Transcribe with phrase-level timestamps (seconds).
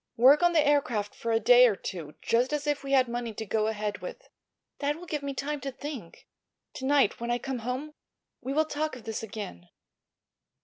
[0.17, 3.35] "Work on the aircraft for a day or two, just as if we had money
[3.35, 4.29] to go ahead with.
[4.79, 6.25] That will give me time to think.
[6.73, 7.93] To night, when I come home,
[8.41, 9.69] we will talk of this again."